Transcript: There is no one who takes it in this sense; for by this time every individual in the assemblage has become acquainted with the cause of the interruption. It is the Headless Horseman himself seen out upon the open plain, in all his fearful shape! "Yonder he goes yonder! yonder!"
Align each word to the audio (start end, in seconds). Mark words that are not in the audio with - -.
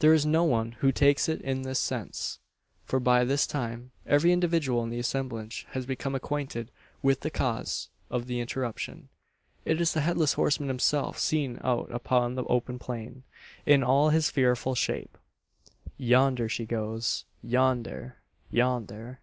There 0.00 0.12
is 0.12 0.26
no 0.26 0.42
one 0.42 0.72
who 0.80 0.90
takes 0.90 1.28
it 1.28 1.40
in 1.42 1.62
this 1.62 1.78
sense; 1.78 2.40
for 2.82 2.98
by 2.98 3.22
this 3.24 3.46
time 3.46 3.92
every 4.04 4.32
individual 4.32 4.82
in 4.82 4.90
the 4.90 4.98
assemblage 4.98 5.64
has 5.70 5.86
become 5.86 6.12
acquainted 6.16 6.72
with 7.04 7.20
the 7.20 7.30
cause 7.30 7.88
of 8.10 8.26
the 8.26 8.40
interruption. 8.40 9.10
It 9.64 9.80
is 9.80 9.92
the 9.94 10.00
Headless 10.00 10.32
Horseman 10.32 10.70
himself 10.70 11.20
seen 11.20 11.60
out 11.62 11.88
upon 11.92 12.34
the 12.34 12.42
open 12.46 12.80
plain, 12.80 13.22
in 13.64 13.84
all 13.84 14.08
his 14.08 14.28
fearful 14.28 14.74
shape! 14.74 15.16
"Yonder 15.96 16.48
he 16.48 16.66
goes 16.66 17.24
yonder! 17.40 18.16
yonder!" 18.50 19.20